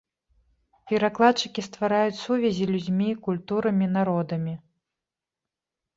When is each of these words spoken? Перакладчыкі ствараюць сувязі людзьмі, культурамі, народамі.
Перакладчыкі 0.91 1.61
ствараюць 1.67 2.17
сувязі 2.23 2.65
людзьмі, 2.71 3.09
культурамі, 3.27 3.85
народамі. 3.99 4.53